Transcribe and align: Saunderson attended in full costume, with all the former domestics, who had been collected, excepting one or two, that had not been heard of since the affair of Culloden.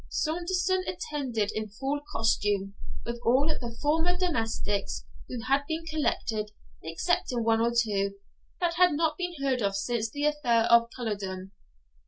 Saunderson 0.09 0.83
attended 0.87 1.51
in 1.51 1.69
full 1.69 2.01
costume, 2.11 2.73
with 3.05 3.21
all 3.23 3.45
the 3.47 3.77
former 3.83 4.17
domestics, 4.17 5.05
who 5.29 5.43
had 5.43 5.61
been 5.67 5.85
collected, 5.85 6.49
excepting 6.83 7.43
one 7.43 7.61
or 7.61 7.71
two, 7.77 8.15
that 8.59 8.73
had 8.77 8.93
not 8.93 9.15
been 9.15 9.35
heard 9.43 9.61
of 9.61 9.75
since 9.75 10.09
the 10.09 10.25
affair 10.25 10.63
of 10.71 10.89
Culloden. 10.95 11.51